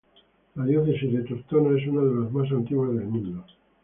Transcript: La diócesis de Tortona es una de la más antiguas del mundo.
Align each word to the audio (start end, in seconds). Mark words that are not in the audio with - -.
La 0.55 0.65
diócesis 0.65 1.11
de 1.13 1.21
Tortona 1.21 1.77
es 1.79 1.87
una 1.87 2.01
de 2.01 2.15
la 2.23 2.29
más 2.31 2.51
antiguas 2.51 2.91
del 2.95 3.03
mundo. 3.05 3.45